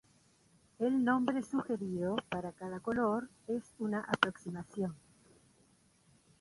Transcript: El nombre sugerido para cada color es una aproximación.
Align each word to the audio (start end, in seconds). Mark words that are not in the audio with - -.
El 0.79 1.03
nombre 1.05 1.43
sugerido 1.43 2.15
para 2.29 2.51
cada 2.53 2.79
color 2.79 3.29
es 3.47 3.75
una 3.77 3.99
aproximación. 3.99 4.95